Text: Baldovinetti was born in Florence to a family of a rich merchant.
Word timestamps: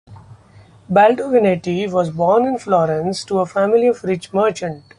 Baldovinetti 0.91 1.87
was 1.91 2.09
born 2.09 2.47
in 2.47 2.57
Florence 2.57 3.23
to 3.23 3.37
a 3.39 3.45
family 3.45 3.85
of 3.85 4.03
a 4.03 4.07
rich 4.07 4.33
merchant. 4.33 4.83